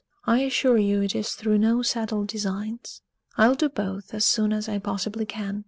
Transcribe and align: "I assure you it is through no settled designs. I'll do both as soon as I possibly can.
"I 0.25 0.39
assure 0.39 0.79
you 0.79 1.03
it 1.03 1.13
is 1.15 1.33
through 1.33 1.59
no 1.59 1.83
settled 1.83 2.27
designs. 2.27 3.03
I'll 3.37 3.53
do 3.53 3.69
both 3.69 4.15
as 4.15 4.25
soon 4.25 4.51
as 4.51 4.67
I 4.67 4.79
possibly 4.79 5.27
can. 5.27 5.59